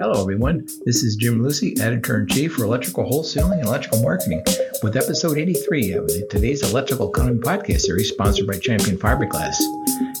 [0.00, 0.66] Hello, everyone.
[0.86, 4.42] This is Jim Lucy, Editor in Chief for Electrical Wholesaling and Electrical Marketing,
[4.82, 9.60] with episode 83 of today's Electrical Economy podcast series sponsored by Champion Fiberglass.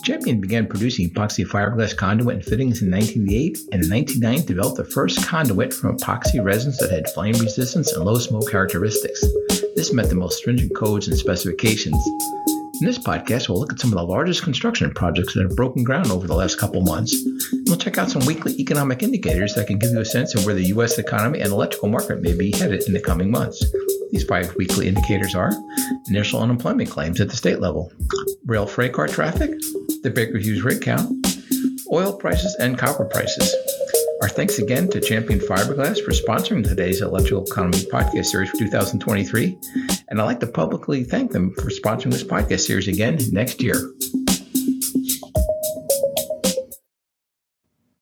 [0.04, 4.84] Champion began producing epoxy fiberglass conduit and fittings in 1988 and in 1999 developed the
[4.84, 9.24] first conduit from epoxy resins that had flame resistance and low smoke characteristics.
[9.76, 11.96] This met the most stringent codes and specifications.
[12.80, 15.84] In this podcast, we'll look at some of the largest construction projects that have broken
[15.84, 17.14] ground over the last couple months.
[17.70, 20.56] We'll check out some weekly economic indicators that can give you a sense of where
[20.56, 20.98] the U.S.
[20.98, 23.64] economy and electrical market may be headed in the coming months.
[24.10, 25.52] These five weekly indicators are
[26.08, 27.92] initial unemployment claims at the state level,
[28.44, 29.52] rail freight car traffic,
[30.02, 31.12] the Baker Hughes rig count,
[31.92, 33.54] oil prices, and copper prices.
[34.20, 39.56] Our thanks again to Champion Fiberglass for sponsoring today's Electrical Economy podcast series for 2023.
[40.08, 43.92] And I'd like to publicly thank them for sponsoring this podcast series again next year.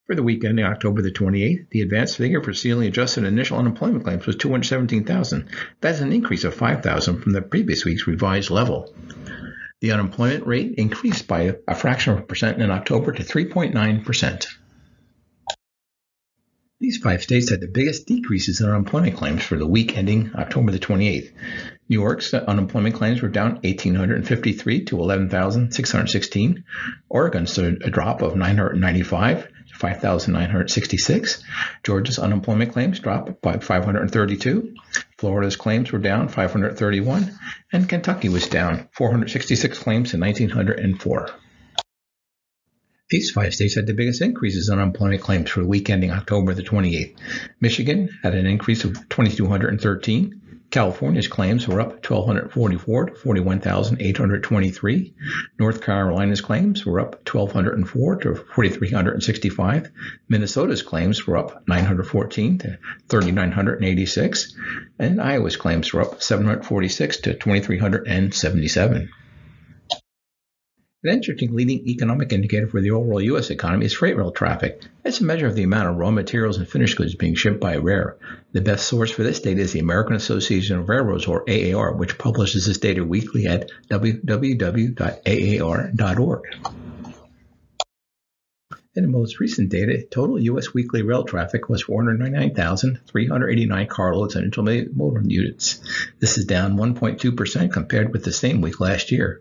[0.08, 4.04] For the week ending October the 28th, the advanced figure for seasonally adjusted initial unemployment
[4.04, 5.50] claims was 217,000.
[5.82, 8.90] That's an increase of 5,000 from the previous week's revised level.
[9.82, 14.46] The unemployment rate increased by a fraction of a percent in October to 3.9%.
[16.80, 20.72] These five states had the biggest decreases in unemployment claims for the week ending October
[20.72, 21.32] the 28th.
[21.90, 26.64] New York's unemployment claims were down 1,853 to 11,616.
[27.10, 31.44] Oregon showed a drop of 995 to 5,966.
[31.84, 34.74] Georgia's unemployment claims dropped by 532.
[35.18, 37.38] Florida's claims were down 531.
[37.72, 41.30] And Kentucky was down 466 claims in 1,904.
[43.10, 46.52] These five states had the biggest increases in unemployment claims for the week ending October
[46.52, 47.16] the 28th.
[47.60, 50.42] Michigan had an increase of 2,213.
[50.70, 55.14] California's claims were up 1,244 to 41,823.
[55.58, 59.90] North Carolina's claims were up 1,204 to 4,365.
[60.28, 64.54] Minnesota's claims were up 914 to 3,986.
[64.98, 69.08] And Iowa's claims were up 746 to 2,377.
[71.04, 73.50] An interesting leading economic indicator for the overall U.S.
[73.50, 74.82] economy is freight rail traffic.
[75.04, 77.74] It's a measure of the amount of raw materials and finished goods being shipped by
[77.74, 78.14] rail.
[78.50, 82.18] The best source for this data is the American Association of Railroads, or AAR, which
[82.18, 84.82] publishes this data weekly at www.aar.org.
[88.96, 90.74] In the most recent data, total U.S.
[90.74, 95.78] weekly rail traffic was 499,389 carloads and intermodal units.
[96.18, 99.40] This is down 1.2% compared with the same week last year.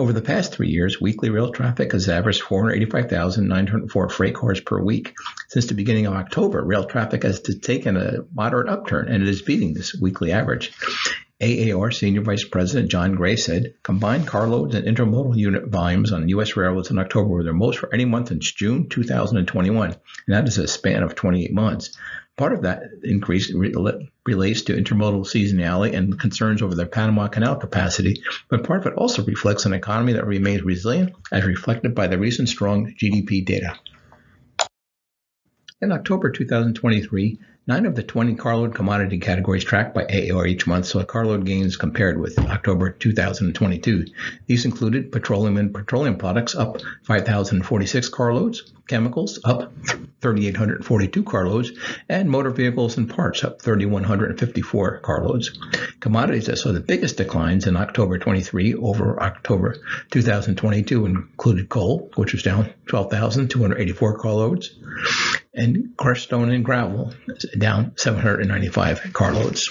[0.00, 5.12] Over the past three years, weekly rail traffic has averaged 485,904 freight cars per week.
[5.48, 9.42] Since the beginning of October, rail traffic has taken a moderate upturn and it is
[9.42, 10.72] beating this weekly average.
[11.40, 16.56] AAR Senior Vice President John Gray said combined carloads and intermodal unit volumes on U.S.
[16.56, 19.98] railroads in October were their most for any month since June 2021, and
[20.28, 21.96] that is a span of 28 months.
[22.38, 28.22] Part of that increase relates to intermodal seasonality and concerns over the Panama Canal capacity,
[28.48, 32.16] but part of it also reflects an economy that remains resilient, as reflected by the
[32.16, 33.76] recent strong GDP data.
[35.80, 40.86] In October 2023, Nine of the 20 carload commodity categories tracked by AAR each month
[40.86, 44.06] saw carload gains compared with October 2022.
[44.46, 49.70] These included petroleum and petroleum products up 5,046 carloads, chemicals up
[50.22, 51.72] 3,842 carloads,
[52.08, 55.50] and motor vehicles and parts up 3,154 carloads.
[56.00, 59.76] Commodities that saw the biggest declines in October 23 over October
[60.10, 64.74] 2022 included coal, which was down 12,284 carloads,
[65.54, 67.14] and crushed stone and gravel
[67.56, 69.70] down 795 carloads.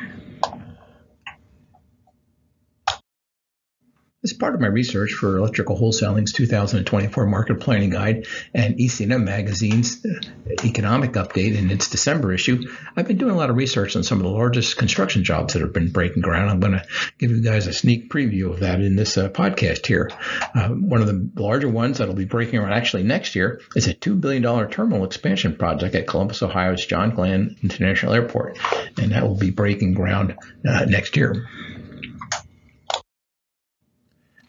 [4.24, 10.06] As part of my research for Electrical Wholesaling's 2024 Market Planning Guide and EC&M Magazine's
[10.06, 10.10] uh,
[10.64, 14.20] Economic Update in its December issue, I've been doing a lot of research on some
[14.20, 16.52] of the largest construction jobs that have been breaking ground.
[16.52, 16.86] I'm going to
[17.18, 20.12] give you guys a sneak preview of that in this uh, podcast here.
[20.54, 23.94] Uh, one of the larger ones that'll be breaking around actually next year is a
[23.96, 28.60] $2 billion terminal expansion project at Columbus, Ohio's John Glenn International Airport,
[29.02, 31.48] and that will be breaking ground uh, next year.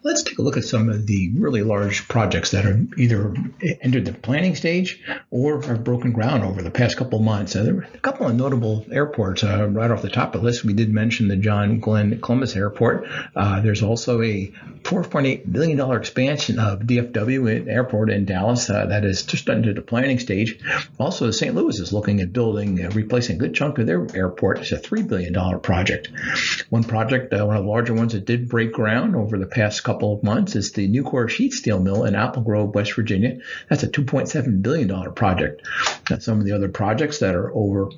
[0.03, 3.33] Let's take a look at some of the really large projects that are either
[3.81, 5.01] entered the planning stage
[5.31, 7.55] or have broken ground over the past couple of months.
[7.55, 10.45] Uh, there were a couple of notable airports uh, right off the top of the
[10.45, 10.65] list.
[10.65, 13.07] We did mention the John Glenn Columbus Airport.
[13.33, 14.51] Uh, there's also a
[14.81, 20.19] $4.8 billion expansion of DFW Airport in Dallas uh, that is just under the planning
[20.19, 20.59] stage.
[20.99, 21.55] Also, St.
[21.55, 24.59] Louis is looking at building, uh, replacing a good chunk of their airport.
[24.59, 26.09] It's a $3 billion project.
[26.69, 29.81] One project, uh, one of the larger ones that did break ground over the past
[29.81, 33.37] couple couple of months is the Nucor Sheet Steel Mill in Apple Grove, West Virginia.
[33.69, 35.67] That's a $2.7 billion project.
[36.19, 37.89] some of the other projects that are over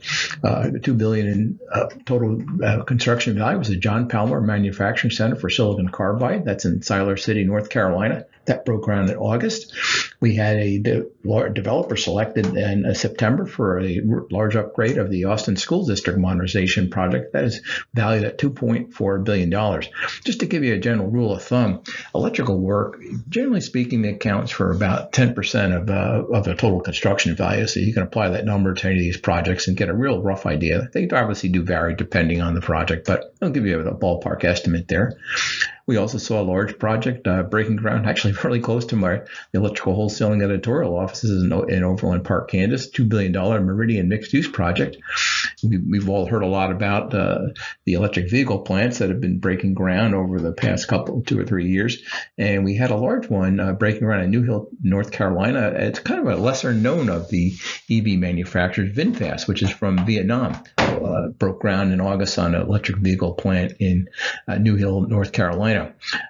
[0.43, 5.37] uh, 2 billion in uh, total uh, construction value was the John Palmour Manufacturing Center
[5.37, 6.43] for Silicon Carbide.
[6.43, 9.73] That's in Siler City, North Carolina that broke ground in August.
[10.19, 11.05] We had a de-
[11.53, 14.01] developer selected in uh, September for a
[14.31, 17.61] large upgrade of the Austin School District modernization project that is
[17.93, 19.81] valued at $2.4 billion.
[20.23, 21.83] Just to give you a general rule of thumb,
[22.13, 27.67] electrical work, generally speaking, accounts for about 10% of, uh, of the total construction value.
[27.67, 30.21] So you can apply that number to any of these projects and get a real
[30.21, 30.89] rough idea.
[30.93, 34.87] They obviously do vary depending on the project, but I'll give you a ballpark estimate
[34.87, 35.17] there.
[35.87, 39.17] We also saw a large project uh, breaking ground, actually fairly close to my
[39.51, 44.47] the electrical wholesaling editorial offices in, in Overland Park, Kansas, $2 billion Meridian mixed use
[44.47, 44.97] project.
[45.63, 47.47] We, have all heard a lot about uh,
[47.85, 51.45] the electric vehicle plants that have been breaking ground over the past couple, two or
[51.45, 51.97] three years.
[52.37, 55.73] And we had a large one uh, breaking ground in New Hill, North Carolina.
[55.75, 57.53] It's kind of a lesser known of the
[57.89, 60.61] EV manufacturers, VinFast, which is from Vietnam.
[60.77, 64.07] Uh, broke ground in August on an electric vehicle plant in
[64.47, 65.74] uh, New Hill, North Carolina.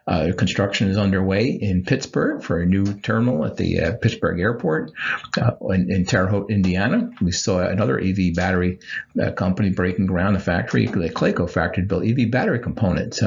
[0.08, 4.92] Uh, construction is underway in Pittsburgh for a new terminal at the uh, Pittsburgh Airport.
[5.40, 8.80] Uh, in, in, Terre Haute, Indiana, we saw another EV battery
[9.22, 10.36] uh, company breaking ground.
[10.36, 13.22] The factory, the Clayco factory, built EV battery components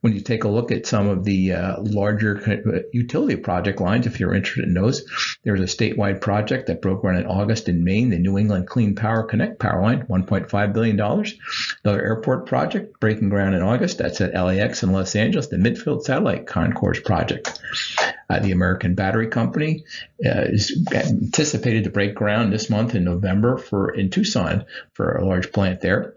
[0.00, 4.18] when you take a look at some of the uh, larger utility project lines, if
[4.18, 5.04] you're interested in those,
[5.44, 8.94] there's a statewide project that broke ground in August in Maine, the New England Clean
[8.94, 10.98] Power Connect power line, $1.5 billion.
[10.98, 16.02] Another airport project breaking ground in August, that's at LAX in Los Angeles, the Midfield
[16.02, 17.60] Satellite Concourse project.
[18.28, 19.84] Uh, the American Battery Company
[20.24, 25.26] uh, is anticipated to break ground this month in November for in Tucson for a
[25.26, 26.14] large plant there.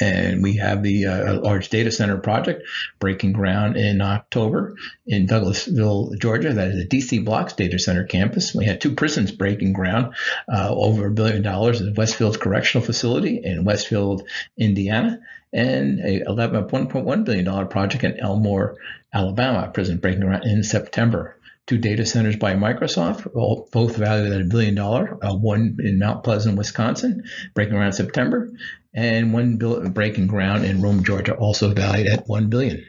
[0.00, 2.62] And we have the uh, large data center project
[2.98, 4.74] breaking ground in October
[5.06, 6.52] in Douglasville, Georgia.
[6.52, 8.54] That is a DC Blox data center campus.
[8.54, 10.14] We had two prisons breaking ground
[10.52, 15.20] uh, over a billion dollars at Westfield Correctional Facility in Westfield, Indiana,
[15.52, 18.76] and a $11.1 billion project in Elmore,
[19.12, 21.36] Alabama prison breaking ground in September
[21.66, 23.32] two data centers by Microsoft,
[23.70, 28.50] both valued at a billion dollar, uh, one in Mount Pleasant, Wisconsin, breaking around September,
[28.92, 29.56] and one
[29.92, 32.84] breaking ground in Rome, Georgia, also valued at one billion.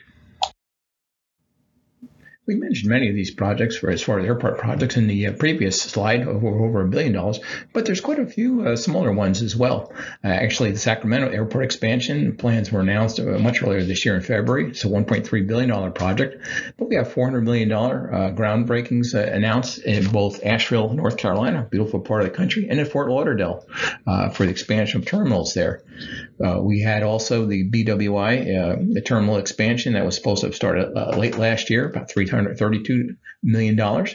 [2.48, 5.34] We mentioned many of these projects for as far as airport projects in the uh,
[5.34, 7.40] previous slide, over, over a billion dollars,
[7.74, 9.92] but there's quite a few uh, smaller ones as well.
[10.24, 14.22] Uh, actually, the Sacramento airport expansion plans were announced uh, much earlier this year in
[14.22, 14.70] February.
[14.70, 16.46] It's a $1.3 billion project,
[16.78, 17.78] but we have $400 million uh,
[18.36, 22.86] groundbreakings uh, announced in both Asheville, North Carolina, beautiful part of the country, and in
[22.86, 23.66] Fort Lauderdale
[24.34, 25.82] for the expansion of terminals there.
[26.62, 31.38] We had also the BWI, the terminal expansion that was supposed to have started late
[31.38, 33.80] last year, about 300 $632 million.
[33.80, 34.08] Uh,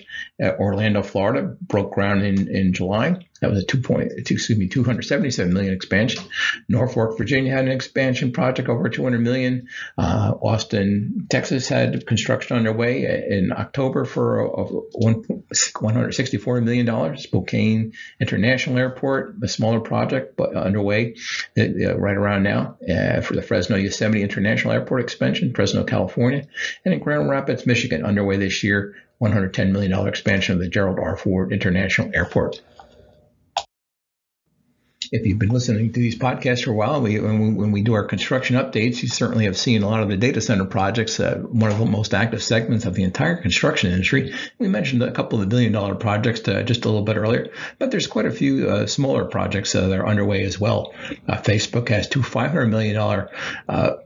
[0.58, 3.26] Orlando, Florida broke ground in, in July.
[3.40, 6.22] That was a two point, excuse me, 277 million expansion.
[6.68, 9.68] Norfolk, Virginia had an expansion project over 200 million.
[9.96, 17.22] Uh, Austin, Texas had construction underway in October for a, a 164 million dollars.
[17.22, 21.14] Spokane International Airport, a smaller project but underway
[21.58, 26.46] uh, right around now uh, for the Fresno Yosemite International Airport expansion, Fresno, California,
[26.84, 31.16] and in Grand Rapids, Michigan, underway this year, $110 million expansion of the Gerald R.
[31.16, 32.60] Ford International Airport
[35.12, 37.82] if you've been listening to these podcasts for a while, we, when, we, when we
[37.82, 41.18] do our construction updates, you certainly have seen a lot of the data center projects,
[41.18, 44.32] uh, one of the most active segments of the entire construction industry.
[44.58, 47.50] We mentioned a couple of the billion dollar projects uh, just a little bit earlier,
[47.80, 50.94] but there's quite a few uh, smaller projects uh, that are underway as well.
[51.28, 53.28] Uh, Facebook has two $500 million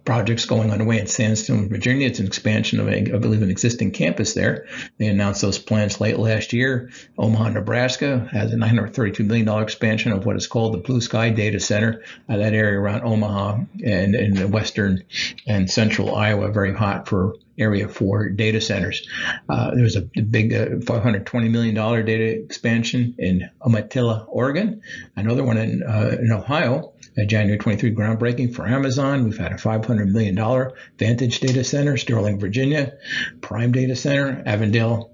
[0.06, 2.06] projects going underway in Sandston, Virginia.
[2.06, 4.66] It's an expansion of, a, I believe, an existing campus there.
[4.96, 6.90] They announced those plans late last year.
[7.18, 11.30] Omaha, Nebraska has a $932 million expansion of what is called the Blue Blue Sky
[11.30, 15.02] Data Center, uh, that area around Omaha and in western
[15.44, 19.04] and central Iowa, very hot for area for data centers.
[19.48, 24.82] Uh, there was a big uh, $520 million data expansion in Umatilla, Oregon,
[25.16, 26.92] another one in, uh, in Ohio,
[27.26, 29.24] January 23 groundbreaking for Amazon.
[29.24, 32.94] We've had a $500 million Vantage data center, Sterling, Virginia,
[33.40, 35.12] Prime data center, Avondale,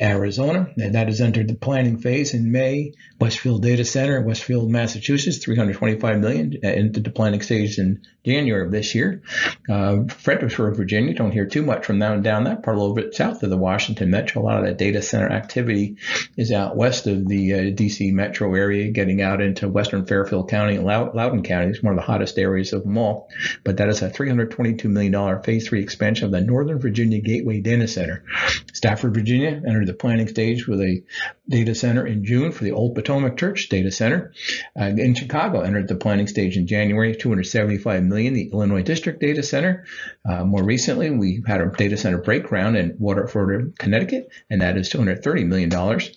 [0.00, 2.92] Arizona, and that has entered the planning phase in May.
[3.20, 8.72] Westfield Data Center, Westfield, Massachusetts, 325 million uh, into the planning stage in January of
[8.72, 9.22] this year.
[9.70, 13.14] Uh, Fredericksburg, Virginia, don't hear too much from down down that part a little bit
[13.14, 14.42] south of the Washington Metro.
[14.42, 15.96] A lot of that data center activity
[16.36, 20.76] is out west of the uh, DC metro area, getting out into western Fairfield County
[20.76, 20.84] and
[21.16, 21.70] Loudoun County.
[21.70, 23.28] It's one of the hottest areas of them all.
[23.64, 27.88] But that is a $322 million phase three expansion of the Northern Virginia Gateway Data
[27.88, 28.24] Center.
[28.72, 31.02] Stafford, Virginia, entered the planning stage with a
[31.48, 34.32] data center in June for the Old Potomac Church Data Center.
[34.78, 39.42] Uh, in Chicago, entered the planning stage in January, 275 million, The Illinois District Data
[39.42, 39.86] Center.
[40.28, 44.88] Uh, more recently, we had a data center break in Waterford, Connecticut, and that is
[44.90, 46.16] 230 million dollars.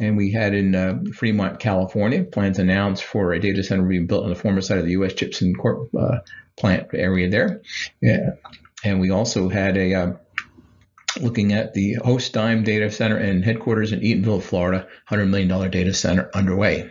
[0.00, 4.24] And we had in uh, Fremont, California, plans announced for a data center being built
[4.24, 5.40] on the former site of the U.S.
[5.42, 6.18] And Corp uh,
[6.58, 7.60] plant area there.
[8.00, 8.30] Yeah.
[8.82, 10.12] And we also had a uh,
[11.20, 16.30] looking at the HostDime data center and headquarters in Eatonville, Florida, $100 million data center
[16.34, 16.90] underway.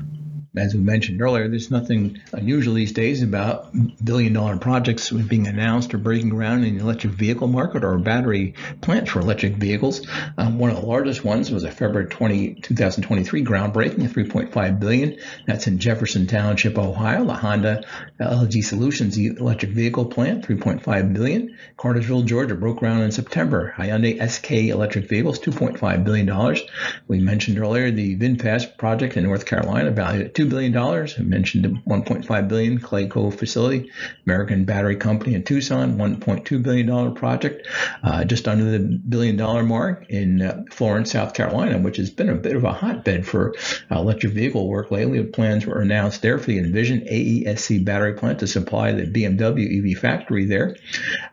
[0.55, 3.69] as we mentioned earlier, there's nothing unusual these days about
[4.03, 8.53] billion dollar projects being announced or breaking ground in the electric vehicle market or battery
[8.81, 10.05] plants for electric vehicles.
[10.37, 15.17] Um, one of the largest ones was a February 20, 2023 groundbreaking, of 3.5 billion.
[15.47, 17.23] That's in Jefferson Township, Ohio.
[17.23, 17.85] The Honda
[18.19, 21.57] LG Solutions electric vehicle plant, 3.5 billion.
[21.77, 23.73] Cartersville, Georgia, broke ground in September.
[23.77, 26.61] Hyundai SK electric vehicles, 2.5 billion dollars.
[27.07, 30.75] We mentioned earlier the VinFast project in North Carolina, valued at $2 billion.
[30.75, 33.91] I mentioned the 1.5 billion Clayco facility,
[34.25, 37.67] American Battery Company in Tucson, $1.2 billion project,
[38.03, 42.29] uh, just under the billion dollar mark in uh, Florence, South Carolina, which has been
[42.29, 43.53] a bit of a hotbed for
[43.91, 45.23] uh, electric vehicle work lately.
[45.23, 49.97] Plans were announced there for the Envision AESC battery plant to supply the BMW EV
[49.97, 50.75] factory there,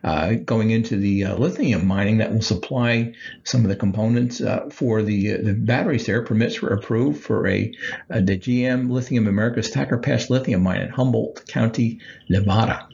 [0.03, 3.13] uh, going into the uh, lithium mining that will supply
[3.43, 6.23] some of the components uh, for the, the batteries there.
[6.23, 7.73] Permits were approved for a,
[8.09, 12.85] a the GM Lithium Americas Thacker Pass lithium mine in Humboldt County, Nevada.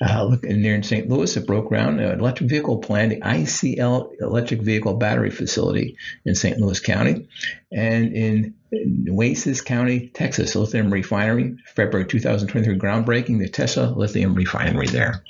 [0.00, 1.10] Uh, look in there in St.
[1.10, 6.34] Louis, it broke ground an electric vehicle plant, the ICL electric vehicle battery facility in
[6.34, 6.58] St.
[6.58, 7.28] Louis County,
[7.70, 15.22] and in Nueces County, Texas, lithium refinery, February 2023 groundbreaking, the Tesla lithium refinery there.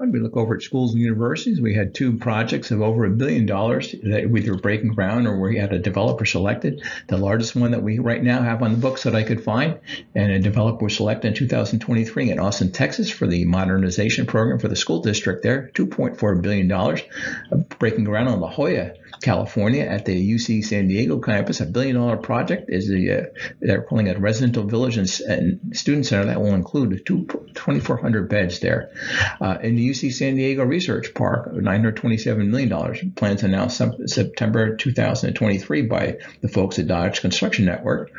[0.00, 3.10] When we look over at schools and universities, we had two projects of over a
[3.10, 6.82] billion dollars that we were breaking ground or we had a developer selected.
[7.08, 9.78] The largest one that we right now have on the books that I could find,
[10.14, 14.68] and a developer was selected in 2023 in Austin, Texas for the modernization program for
[14.68, 20.64] the school district there, $2.4 billion, breaking ground on La Jolla California at the UC
[20.64, 21.60] San Diego campus.
[21.60, 23.22] A billion dollar project is the uh,
[23.60, 28.28] they're calling it a residential village and, and, student center that will include two, 2,400
[28.28, 28.90] beds there.
[29.40, 33.12] Uh, in the UC San Diego Research Park, $927 million.
[33.14, 38.10] Plans announced September 2023 by the folks at Dodge Construction Network.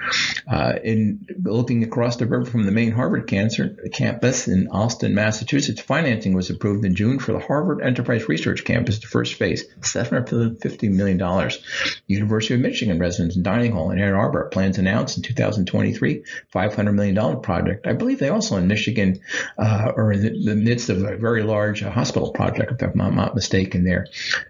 [0.47, 5.81] Uh, in looking across the river from the main Harvard cancer, campus in Allston, Massachusetts,
[5.81, 10.90] financing was approved in June for the Harvard Enterprise Research Campus, the first phase, 750
[10.95, 11.63] million dollars.
[12.07, 16.91] University of Michigan residence and dining hall in Ann Arbor plans announced in 2023, 500
[16.91, 17.87] million dollar project.
[17.87, 19.19] I believe they also in Michigan
[19.57, 23.15] uh, are in the, the, midst of a very large uh, hospital project, if I'm
[23.15, 23.83] not mistaken.
[23.83, 24.07] There,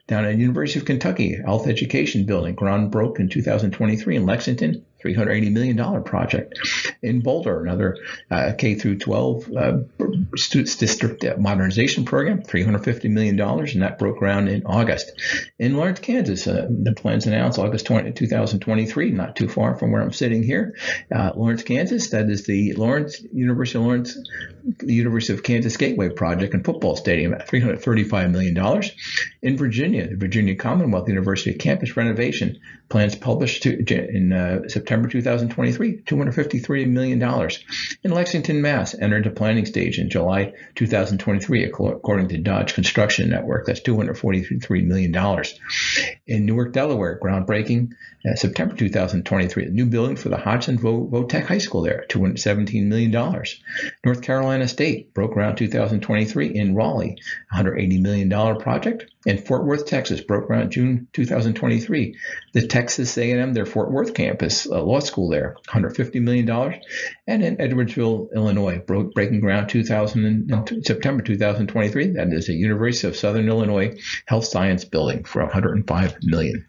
[0.07, 4.85] down at University of Kentucky Health Education Building, ground broke in 2023 in Lexington.
[5.03, 6.59] $380 million project.
[7.01, 7.97] In Boulder, another
[8.29, 9.77] uh, K through 12 uh,
[10.31, 15.11] district modernization program, $350 million, and that broke ground in August.
[15.59, 20.01] In Lawrence, Kansas, uh, the plans announced August 20, 2023, not too far from where
[20.01, 20.75] I'm sitting here.
[21.13, 24.17] Uh, Lawrence, Kansas, that is the Lawrence University of Lawrence,
[24.77, 28.83] the University of Kansas Gateway project and football stadium at $335 million.
[29.41, 35.07] In Virginia, the Virginia Commonwealth University campus renovation plans published to, in uh, September September
[35.07, 37.49] 2023, $253 million.
[38.03, 43.65] In Lexington, Mass, entered the planning stage in July 2023, according to Dodge Construction Network.
[43.65, 45.15] That's $243 million.
[46.27, 47.93] In Newark, Delaware, groundbreaking
[48.29, 53.11] uh, September 2023, a new building for the Hodgson Votech High School there, $217 million.
[53.11, 57.17] North Carolina State broke ground 2023 in Raleigh,
[57.53, 59.05] $180 million project.
[59.25, 62.15] In Fort Worth, Texas, broke ground June 2023.
[62.53, 66.49] The Texas A&M, their Fort Worth campus, law school there, $150 million.
[67.27, 72.07] And in Edwardsville, Illinois, broke, breaking ground 2000 September 2023.
[72.13, 76.65] That is the University of Southern Illinois Health Science Building for $105 million.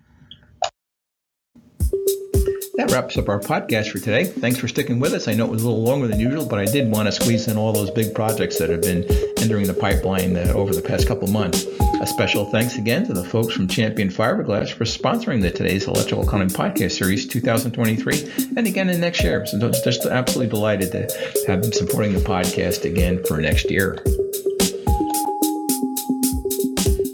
[2.74, 4.24] That wraps up our podcast for today.
[4.24, 5.28] Thanks for sticking with us.
[5.28, 7.46] I know it was a little longer than usual, but I did want to squeeze
[7.46, 9.04] in all those big projects that have been
[9.42, 11.66] entering the pipeline uh, over the past couple months.
[12.00, 16.26] A special thanks again to the folks from Champion Fiberglass for sponsoring the Today's Electrical
[16.26, 19.44] Economy Podcast Series 2023 and again in next year.
[19.44, 23.96] So just absolutely delighted to have them supporting the podcast again for next year.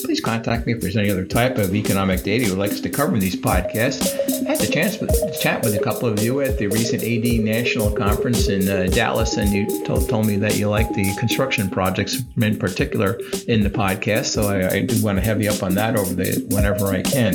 [0.04, 2.80] Please contact me if there's any other type of economic data you would like us
[2.80, 4.14] to cover in these podcasts.
[4.58, 5.06] The chance to
[5.40, 9.36] chat with a couple of you at the recent AD National Conference in uh, Dallas,
[9.36, 13.70] and you told, told me that you like the construction projects in particular in the
[13.70, 14.26] podcast.
[14.26, 17.02] So I, I do want to have you up on that over the whenever I
[17.02, 17.34] can.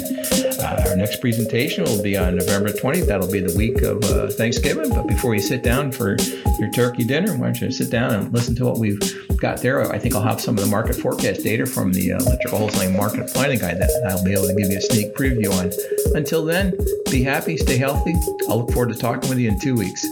[0.60, 3.08] Uh, our next presentation will be on November 20th.
[3.08, 4.90] That'll be the week of uh, Thanksgiving.
[4.90, 6.18] But before you sit down for
[6.60, 9.02] your turkey dinner, why don't you sit down and listen to what we've
[9.38, 9.92] got there?
[9.92, 12.96] I think I'll have some of the market forecast data from the uh, Electrical Wholesaling
[12.96, 15.72] Market Planning Guide that I'll be able to give you a sneak preview on.
[16.16, 16.74] Until then,
[17.14, 18.16] be happy, stay healthy.
[18.50, 20.04] I'll look forward to talking with you in two weeks.